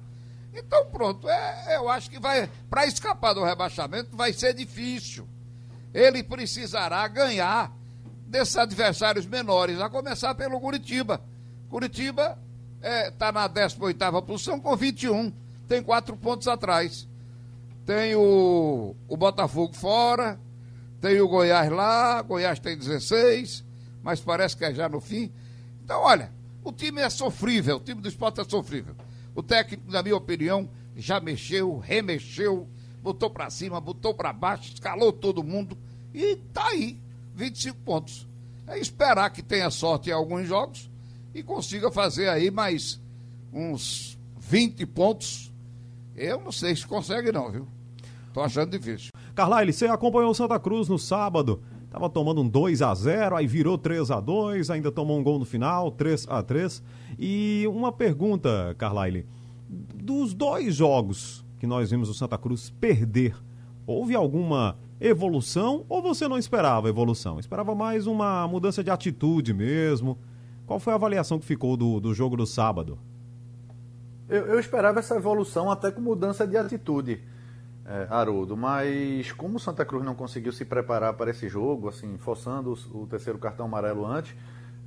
[0.53, 2.49] Então, pronto, é, eu acho que vai.
[2.69, 5.27] Para escapar do rebaixamento vai ser difícil.
[5.93, 7.71] Ele precisará ganhar
[8.25, 11.21] desses adversários menores, a começar pelo Curitiba.
[11.69, 12.37] Curitiba
[12.81, 15.31] está na 18 posição com 21,
[15.67, 17.07] tem quatro pontos atrás.
[17.85, 20.39] Tem o, o Botafogo fora,
[20.99, 23.63] tem o Goiás lá, Goiás tem 16,
[24.01, 25.31] mas parece que é já no fim.
[25.83, 26.31] Então, olha,
[26.65, 28.95] o time é sofrível, o time do esporte é sofrível.
[29.35, 32.67] O técnico, na minha opinião, já mexeu, remexeu,
[33.03, 35.77] botou para cima, botou para baixo, escalou todo mundo
[36.11, 36.99] e tá aí,
[37.35, 38.27] 25 pontos.
[38.65, 40.89] É esperar que tenha sorte em alguns jogos
[41.35, 42.99] e consiga fazer aí mais
[43.53, 45.53] uns 20 pontos.
[46.15, 47.67] Eu não sei se consegue não, viu?
[48.33, 49.11] Tô achando difícil.
[49.35, 51.61] Carlyle, você acompanhou o Santa Cruz no sábado.
[51.95, 55.39] Tava tomando um 2 a 0 aí virou 3 a 2 ainda tomou um gol
[55.39, 56.83] no final, 3 a 3
[57.17, 59.25] E uma pergunta, Carlyle.
[59.69, 63.33] Dos dois jogos que nós vimos o Santa Cruz perder,
[63.87, 67.39] houve alguma evolução ou você não esperava evolução?
[67.39, 70.17] Esperava mais uma mudança de atitude mesmo?
[70.65, 72.99] Qual foi a avaliação que ficou do, do jogo do sábado?
[74.27, 77.21] Eu, eu esperava essa evolução até com mudança de atitude,
[77.85, 82.17] é, Haroldo, mas como o Santa Cruz não conseguiu se preparar para esse jogo, assim,
[82.17, 84.35] forçando o, terceiro cartão amarelo antes,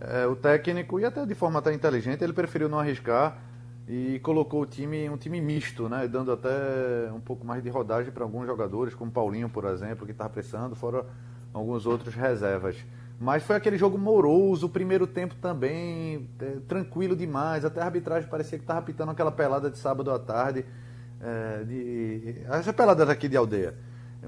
[0.01, 3.39] é, o técnico, e até de forma até inteligente, ele preferiu não arriscar
[3.87, 8.13] e colocou o time um time misto, né, dando até um pouco mais de rodagem
[8.13, 11.07] para alguns jogadores, como Paulinho, por exemplo, que estava precisando, fora
[11.53, 12.77] alguns outros reservas.
[13.21, 17.65] Mas foi aquele jogo moroso, o primeiro tempo também, é, tranquilo demais.
[17.65, 20.65] Até a arbitragem parecia que estava pitando aquela pelada de sábado à tarde.
[21.21, 23.75] É, de, essa pelada daqui de aldeia.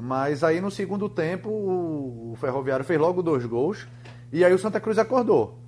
[0.01, 3.87] Mas aí no segundo tempo o, o Ferroviário fez logo dois gols
[4.33, 5.59] e aí o Santa Cruz acordou.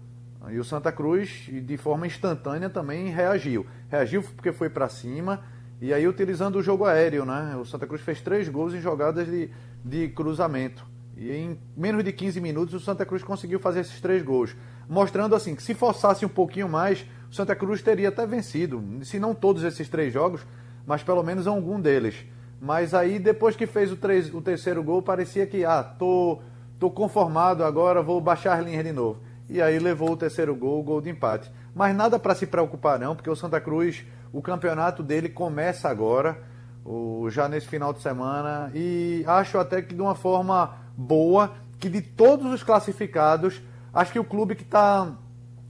[0.51, 3.65] E o Santa Cruz, de forma instantânea, também reagiu.
[3.89, 5.41] Reagiu porque foi para cima
[5.81, 7.57] e aí utilizando o jogo aéreo, né?
[7.57, 9.51] O Santa Cruz fez três gols em jogadas de,
[9.85, 10.85] de cruzamento.
[11.17, 14.57] E em menos de 15 minutos o Santa Cruz conseguiu fazer esses três gols.
[14.89, 18.83] Mostrando assim que se forçasse um pouquinho mais, o Santa Cruz teria até vencido.
[19.05, 20.45] Se não todos esses três jogos,
[20.87, 22.25] mas pelo menos algum deles.
[22.61, 26.41] Mas aí depois que fez o, três, o terceiro gol, parecia que, ah, tô,
[26.79, 29.21] tô conformado agora, vou baixar as linhas de novo.
[29.49, 31.51] E aí levou o terceiro gol, o gol de empate.
[31.75, 36.39] Mas nada para se preocupar não, porque o Santa Cruz, o campeonato dele começa agora,
[36.85, 41.89] o, já nesse final de semana, e acho até que de uma forma boa, que
[41.89, 43.61] de todos os classificados,
[43.93, 45.13] acho que o clube que está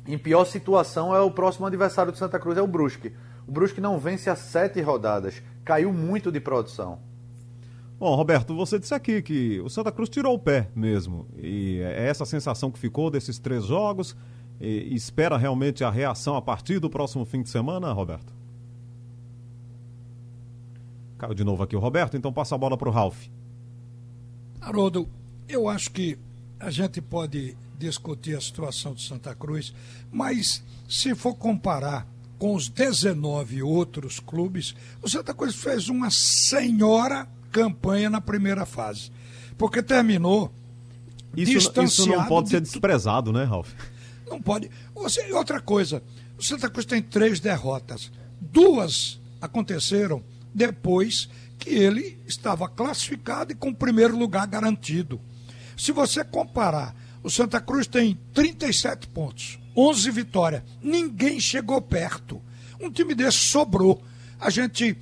[0.07, 3.15] em pior situação é o próximo adversário do Santa Cruz, é o Brusque.
[3.47, 6.99] O Brusque não vence há sete rodadas, caiu muito de produção.
[7.99, 11.29] Bom, Roberto, você disse aqui que o Santa Cruz tirou o pé mesmo.
[11.37, 14.17] E é essa sensação que ficou desses três jogos.
[14.61, 18.33] E espera realmente a reação a partir do próximo fim de semana, Roberto?
[21.19, 23.27] Caiu de novo aqui o Roberto, então passa a bola para o Ralf.
[24.61, 25.09] Haroldo,
[25.49, 26.19] eu acho que
[26.59, 29.75] a gente pode discutir a situação de Santa Cruz,
[30.11, 32.07] mas se for comparar
[32.43, 39.13] com os 19 outros clubes, o Santa Cruz fez uma senhora campanha na primeira fase.
[39.57, 40.53] Porque terminou
[41.37, 42.11] isso, distanciado.
[42.11, 43.71] Isso não pode ser desprezado, né, Ralf?
[44.29, 44.69] Não pode.
[44.93, 46.03] Você, outra coisa,
[46.37, 48.11] o Santa Cruz tem três derrotas.
[48.41, 50.21] Duas aconteceram
[50.53, 51.29] depois
[51.61, 55.21] que ele estava classificado e com o primeiro lugar garantido.
[55.77, 62.41] Se você comparar, o Santa Cruz tem 37 pontos, 11 vitórias, ninguém chegou perto.
[62.81, 64.03] Um time desse sobrou.
[64.41, 64.97] A gente,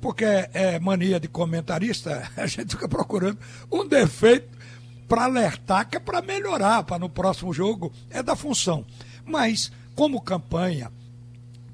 [0.00, 3.38] porque é mania de comentarista, a gente fica procurando
[3.70, 4.48] um defeito
[5.08, 8.84] para alertar, que é para melhorar, para no próximo jogo, é da função.
[9.24, 10.90] Mas, como campanha,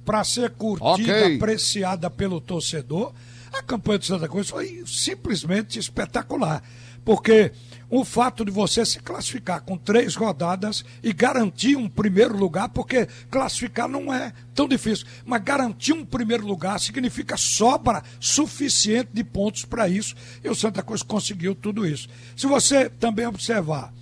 [0.05, 1.37] para ser curtida, okay.
[1.37, 3.13] apreciada pelo torcedor,
[3.53, 6.63] a campanha do Santa Cruz foi simplesmente espetacular.
[7.05, 7.53] Porque
[7.91, 13.09] o fato de você se classificar com três rodadas e garantir um primeiro lugar, porque
[13.31, 19.65] classificar não é tão difícil, mas garantir um primeiro lugar significa sobra suficiente de pontos
[19.65, 22.09] para isso, e o Santa Cruz conseguiu tudo isso.
[22.37, 23.93] Se você também observar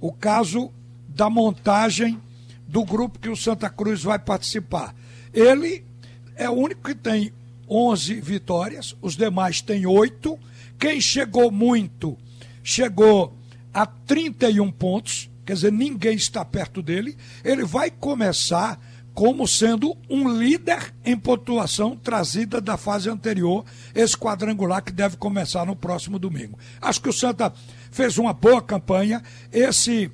[0.00, 0.72] o caso
[1.08, 2.20] da montagem
[2.66, 4.94] do grupo que o Santa Cruz vai participar,
[5.32, 5.84] ele
[6.34, 7.32] é o único que tem
[7.68, 10.38] 11 vitórias, os demais têm 8.
[10.78, 12.18] Quem chegou muito,
[12.64, 13.36] chegou
[13.72, 17.16] a 31 pontos, quer dizer, ninguém está perto dele.
[17.44, 18.80] Ele vai começar
[19.12, 25.64] como sendo um líder em pontuação trazida da fase anterior, esse quadrangular que deve começar
[25.64, 26.58] no próximo domingo.
[26.80, 27.52] Acho que o Santa
[27.92, 29.22] fez uma boa campanha.
[29.52, 30.10] Esse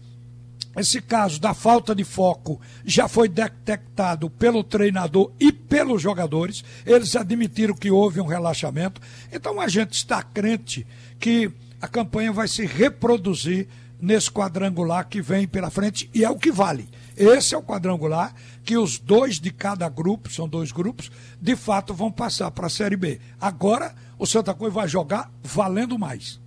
[0.77, 6.63] esse caso da falta de foco já foi detectado pelo treinador e pelos jogadores.
[6.87, 9.01] Eles admitiram que houve um relaxamento.
[9.33, 10.87] Então a gente está crente
[11.19, 11.51] que
[11.81, 13.69] a campanha vai se reproduzir
[14.01, 16.89] nesse quadrangular que vem pela frente e é o que vale.
[17.17, 21.93] Esse é o quadrangular que os dois de cada grupo, são dois grupos, de fato
[21.93, 23.21] vão passar para a Série B.
[23.41, 26.41] Agora o Santa Cruz vai jogar valendo mais.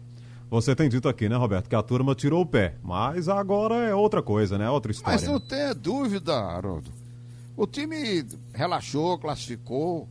[0.50, 2.76] Você tem dito aqui, né, Roberto, que a turma tirou o pé.
[2.84, 4.70] Mas agora é outra coisa, né?
[4.70, 5.20] Outra história.
[5.20, 6.92] Mas não tem dúvida, Haroldo.
[7.58, 10.08] O time relaxou, classificou.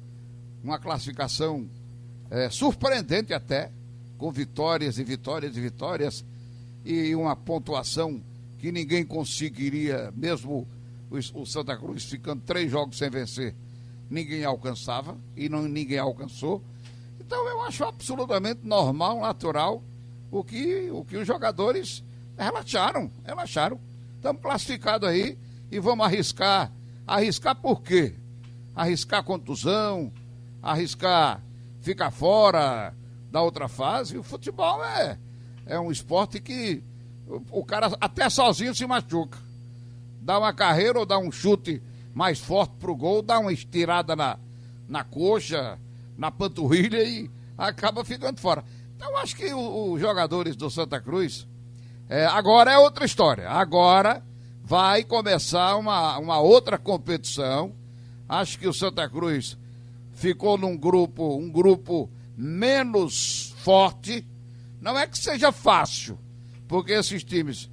[0.65, 1.69] Uma classificação
[2.31, 3.71] é, surpreendente até,
[4.23, 6.25] com vitórias e vitórias e vitórias.
[6.85, 8.23] E uma pontuação
[8.61, 10.65] que ninguém conseguiria, mesmo
[11.11, 13.53] o, Santa Cruz ficando três jogos sem vencer,
[14.09, 16.63] ninguém alcançava e não, ninguém alcançou.
[17.19, 19.83] Então eu acho absolutamente normal, natural
[20.31, 22.05] o que, o que os jogadores
[22.39, 23.81] relaxaram, relaxaram.
[24.15, 25.37] Estamos classificados aí
[25.69, 26.71] e vamos arriscar.
[27.05, 28.15] Arriscar por quê?
[28.73, 30.13] Arriscar contusão,
[30.63, 31.43] arriscar
[31.81, 32.95] ficar fora
[33.33, 34.18] da outra fase.
[34.18, 35.18] O futebol é,
[35.66, 36.85] é um esporte que
[37.27, 39.38] o, o cara até sozinho se machuca.
[40.21, 41.83] Dá uma carreira ou dá um chute
[42.14, 44.38] mais forte pro gol, dá uma estirada na,
[44.87, 45.79] na coxa,
[46.16, 48.62] na panturrilha e acaba ficando fora.
[48.95, 51.49] Então, acho que os jogadores do Santa Cruz,
[52.09, 53.49] é, agora é outra história.
[53.49, 54.23] Agora
[54.62, 57.73] vai começar uma, uma outra competição.
[58.29, 59.57] Acho que o Santa Cruz
[60.12, 62.09] ficou num grupo, um grupo
[62.42, 64.26] menos forte.
[64.81, 66.18] Não é que seja fácil,
[66.66, 67.70] porque esses times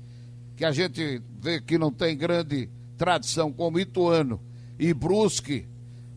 [0.56, 4.40] que a gente vê que não tem grande tradição, como Ituano
[4.78, 5.68] e Brusque,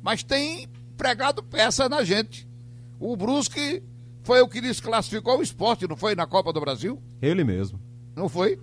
[0.02, 2.46] mas tem pregado peça na gente.
[3.00, 3.82] O Brusque
[4.22, 7.02] foi o que desclassificou o esporte, não foi na Copa do Brasil?
[7.22, 7.80] Ele mesmo.
[8.14, 8.60] Não foi?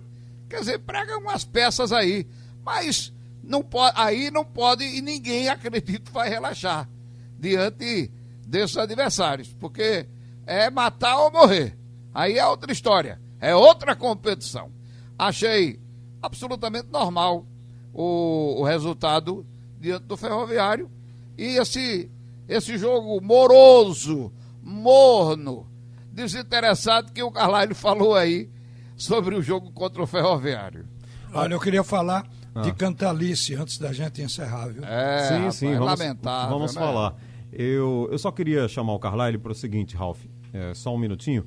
[0.48, 2.28] Quer dizer, prega umas peças aí.
[2.64, 6.88] Mas não pode, aí não pode e ninguém, acredito, vai relaxar
[7.38, 8.10] diante
[8.50, 9.54] desses adversários.
[9.54, 10.06] Porque
[10.46, 11.78] é matar ou morrer.
[12.12, 13.20] Aí é outra história.
[13.40, 14.70] É outra competição.
[15.16, 15.80] Achei
[16.20, 17.46] absolutamente normal
[17.92, 19.46] o, o resultado
[19.78, 20.90] diante do Ferroviário.
[21.38, 22.10] E esse,
[22.48, 24.32] esse jogo moroso,
[24.62, 25.66] morno,
[26.12, 28.50] desinteressado que o Carlyle falou aí
[28.96, 30.86] sobre o jogo contra o Ferroviário.
[31.32, 32.60] Olha, eu queria falar ah.
[32.60, 34.84] de Cantalice antes da gente encerrar, viu?
[34.84, 36.50] É, sim, rapaz, sim, vamos, lamentável.
[36.50, 36.80] Vamos né?
[36.80, 37.14] falar.
[37.52, 41.44] Eu, eu só queria chamar o Carlyle para o seguinte, Ralf, é, só um minutinho.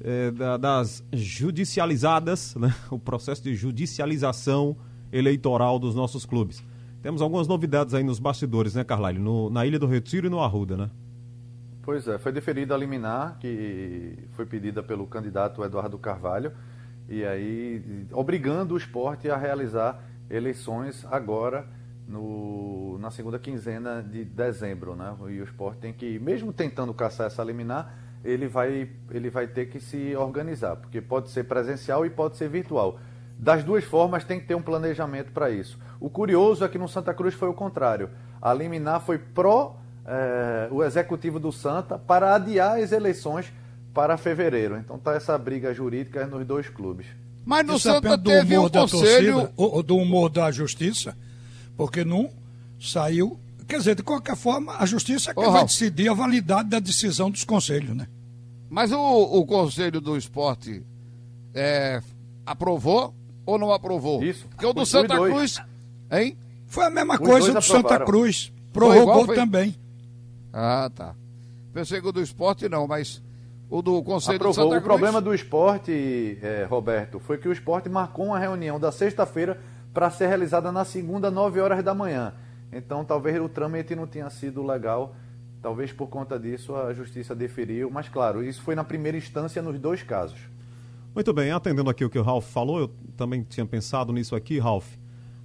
[0.00, 4.76] É, da, das judicializadas, né, o processo de judicialização
[5.12, 6.62] eleitoral dos nossos clubes.
[7.02, 9.18] Temos algumas novidades aí nos bastidores, né, Carlyle?
[9.18, 10.90] No, na Ilha do Retiro e no Arruda, né?
[11.82, 16.52] Pois é, foi deferida a liminar, que foi pedida pelo candidato Eduardo Carvalho,
[17.08, 20.00] e aí obrigando o esporte a realizar
[20.30, 21.66] eleições agora
[22.06, 25.14] no, na segunda quinzena de dezembro, né?
[25.28, 29.66] E o esporte tem que, mesmo tentando caçar essa liminar, ele vai, ele vai ter
[29.66, 32.98] que se organizar, porque pode ser presencial e pode ser virtual.
[33.38, 35.78] Das duas formas, tem que ter um planejamento para isso.
[35.98, 38.10] O curioso é que no Santa Cruz foi o contrário.
[38.40, 43.52] A liminar foi pró é, o executivo do Santa para adiar as eleições
[43.92, 44.76] para fevereiro.
[44.76, 47.06] Então tá essa briga jurídica nos dois clubes.
[47.44, 49.34] Mas no Isso Santa teve um conselho...
[49.34, 51.16] Torcida, ou do humor da justiça,
[51.76, 52.30] porque não
[52.78, 53.38] saiu
[53.72, 57.30] Quer dizer, de qualquer forma, a justiça é que vai decidir a validade da decisão
[57.30, 58.06] dos conselhos, né?
[58.68, 60.84] Mas o, o Conselho do Esporte
[61.54, 62.02] é,
[62.44, 63.14] aprovou
[63.46, 64.22] ou não aprovou?
[64.22, 64.46] Isso.
[64.48, 65.58] Porque o do Santa Cruz,
[66.10, 66.36] hein?
[66.66, 68.52] Foi a mesma Os coisa do Santa Cruz.
[68.72, 69.74] Prorrogou igual, também.
[70.52, 71.14] Ah, tá.
[71.72, 73.22] Pensei que o do esporte não, mas
[73.70, 74.52] o do Conselho Aprovou.
[74.52, 74.82] do Santa Cruz...
[74.82, 79.58] O problema do esporte, é, Roberto, foi que o esporte marcou uma reunião da sexta-feira
[79.92, 82.34] para ser realizada na segunda, 9 horas da manhã.
[82.72, 85.14] Então, talvez o trâmite não tenha sido legal.
[85.60, 87.90] Talvez por conta disso a justiça deferiu.
[87.90, 90.38] Mas, claro, isso foi na primeira instância nos dois casos.
[91.14, 94.58] Muito bem, atendendo aqui o que o Ralf falou, eu também tinha pensado nisso aqui,
[94.58, 94.96] Ralf.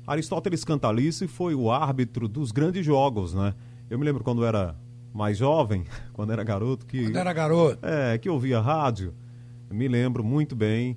[0.08, 3.54] Aristóteles Cantalice foi o árbitro dos grandes jogos, né?
[3.90, 4.74] Eu me lembro quando era
[5.14, 5.84] mais jovem,
[6.14, 7.04] quando era garoto, que.
[7.04, 7.86] Quando era garoto.
[7.86, 9.14] É, que ouvia rádio.
[9.70, 10.96] Me lembro muito bem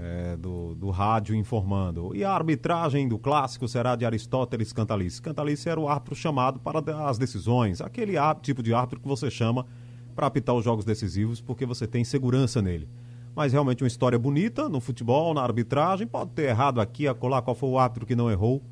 [0.00, 2.14] é, do, do rádio informando.
[2.14, 5.22] E a arbitragem do clássico será de Aristóteles Cantalice.
[5.22, 9.66] Cantalice era o árbitro chamado para as decisões, aquele tipo de árbitro que você chama
[10.14, 12.88] para apitar os jogos decisivos, porque você tem segurança nele.
[13.34, 16.06] Mas realmente uma história bonita no futebol, na arbitragem.
[16.06, 18.62] Pode ter errado aqui, acolá, qual foi o árbitro que não errou.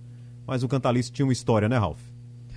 [0.46, 2.00] Mas o Cantalice tinha uma história, né, Ralf?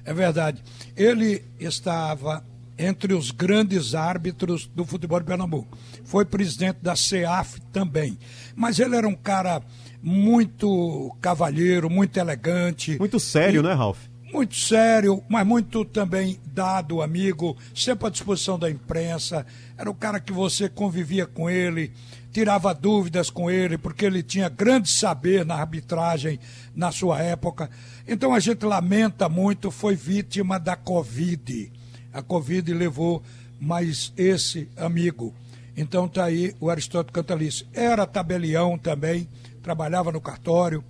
[0.05, 0.63] É verdade.
[0.95, 2.45] Ele estava
[2.77, 5.77] entre os grandes árbitros do futebol de Pernambuco.
[6.03, 8.17] Foi presidente da CEAF também.
[8.55, 9.61] Mas ele era um cara
[10.01, 12.97] muito cavalheiro, muito elegante.
[12.99, 13.97] Muito sério, e, né, Ralf?
[14.31, 19.45] Muito sério, mas muito também dado, amigo, sempre à disposição da imprensa.
[19.77, 21.93] Era o cara que você convivia com ele,
[22.31, 26.39] tirava dúvidas com ele, porque ele tinha grande saber na arbitragem
[26.75, 27.69] na sua época.
[28.05, 31.71] Então a gente lamenta muito, foi vítima da Covid
[32.17, 33.21] a Covid levou
[33.59, 35.35] mais esse amigo.
[35.75, 37.67] Então está aí o Aristóteles Cantalice.
[37.71, 39.29] Era tabelião também,
[39.61, 40.83] trabalhava no cartório.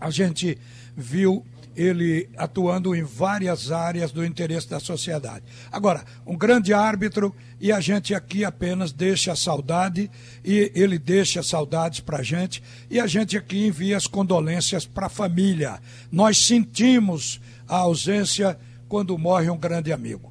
[0.00, 0.58] A gente
[0.96, 5.44] viu ele atuando em várias áreas do interesse da sociedade.
[5.70, 10.10] Agora, um grande árbitro e a gente aqui apenas deixa a saudade
[10.44, 12.60] e ele deixa saudades para a gente
[12.90, 15.78] e a gente aqui envia as condolências para a família.
[16.10, 18.58] Nós sentimos a ausência
[18.88, 20.29] quando morre um grande amigo.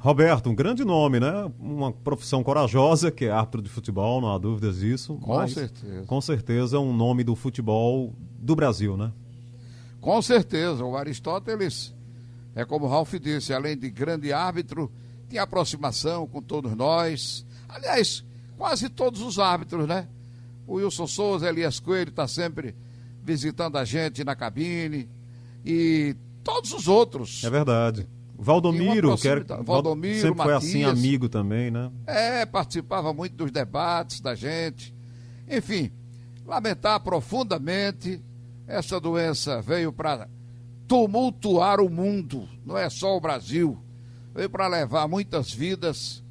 [0.00, 1.52] Roberto, um grande nome, né?
[1.58, 5.16] Uma profissão corajosa, que é árbitro de futebol, não há dúvidas disso.
[5.16, 6.06] Com certeza.
[6.06, 9.12] Com certeza um nome do futebol do Brasil, né?
[10.00, 10.82] Com certeza.
[10.82, 11.94] O Aristóteles,
[12.54, 14.90] é como o Ralf disse, além de grande árbitro,
[15.28, 17.44] tinha aproximação com todos nós.
[17.68, 18.24] Aliás,
[18.56, 20.08] quase todos os árbitros, né?
[20.66, 22.74] O Wilson Souza, Elias Coelho está sempre
[23.22, 25.10] visitando a gente na cabine.
[25.62, 27.44] E todos os outros.
[27.44, 28.08] É verdade.
[28.40, 31.90] Valdomiro, que era, Valdomiro sempre Matias, foi assim amigo também, né?
[32.06, 34.94] É, participava muito dos debates da gente.
[35.48, 35.92] Enfim,
[36.46, 38.20] lamentar profundamente
[38.66, 40.26] essa doença veio para
[40.88, 43.78] tumultuar o mundo, não é só o Brasil.
[44.34, 46.24] Veio para levar muitas vidas,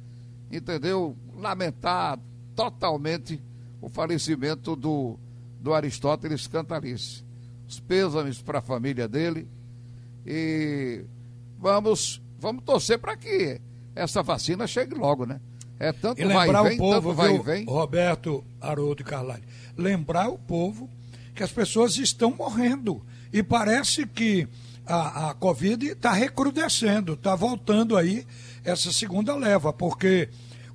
[0.50, 1.16] entendeu?
[1.36, 2.18] Lamentar
[2.56, 3.40] totalmente
[3.80, 5.18] o falecimento do
[5.60, 7.22] do Aristóteles Cantalice.
[7.68, 9.46] Os pêsames para a família dele
[10.26, 11.04] e
[11.60, 13.60] vamos, vamos torcer para que
[13.94, 15.40] essa vacina chegue logo, né?
[15.78, 17.64] É tanto e lembrar vai e vem, o povo, vai viu, e vem.
[17.64, 19.42] Roberto, Haroldo Carlalho,
[19.76, 20.88] lembrar o povo
[21.34, 23.02] que as pessoas estão morrendo
[23.32, 24.48] e parece que
[24.86, 28.26] a, a Covid está recrudescendo, está voltando aí
[28.64, 30.28] essa segunda leva, porque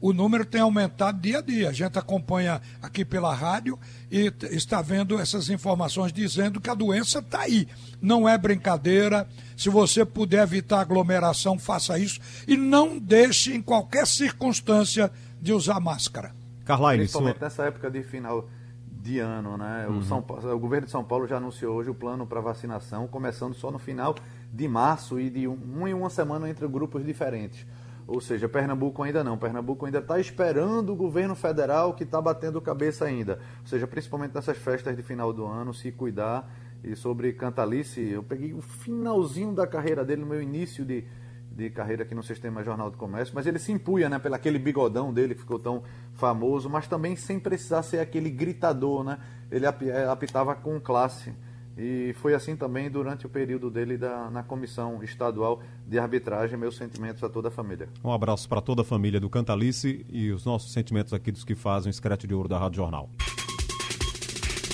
[0.05, 1.69] o número tem aumentado dia a dia.
[1.69, 3.79] A gente acompanha aqui pela rádio
[4.11, 7.67] e está vendo essas informações dizendo que a doença está aí.
[7.99, 9.27] Não é brincadeira.
[9.57, 12.19] Se você puder evitar aglomeração, faça isso.
[12.47, 16.35] E não deixe, em qualquer circunstância, de usar máscara.
[16.65, 17.45] Carlaine, Principalmente sua...
[17.45, 18.47] nessa época de final
[18.87, 19.87] de ano, né?
[19.89, 19.97] Uhum.
[19.97, 23.55] O, São, o, governo de São Paulo já anunciou hoje o plano para vacinação, começando
[23.55, 24.13] só no final
[24.53, 27.65] de março e de um, um em uma semana entre grupos diferentes.
[28.07, 29.37] Ou seja, Pernambuco ainda não.
[29.37, 33.39] Pernambuco ainda está esperando o governo federal que está batendo cabeça ainda.
[33.61, 36.47] Ou seja, principalmente nessas festas de final do ano, se cuidar.
[36.83, 41.03] E sobre Cantalice, eu peguei o finalzinho da carreira dele, no meu início de,
[41.51, 44.59] de carreira aqui no Sistema Jornal do Comércio, mas ele se impunha, né, pelo aquele
[44.59, 45.81] bigodão dele que ficou tão
[46.13, 49.17] famoso, mas também sem precisar ser aquele gritador, né?
[49.49, 51.33] Ele é, apitava com classe.
[51.77, 56.57] E foi assim também durante o período dele da, na Comissão Estadual de Arbitragem.
[56.57, 57.89] Meus sentimentos a toda a família.
[58.03, 61.55] Um abraço para toda a família do Cantalice e os nossos sentimentos aqui dos que
[61.55, 63.09] fazem o Escrete de Ouro da Rádio Jornal.